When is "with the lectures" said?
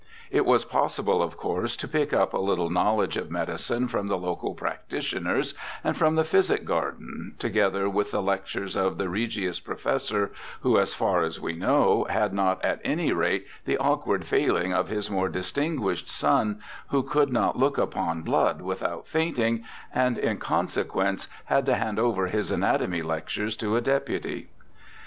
7.87-8.75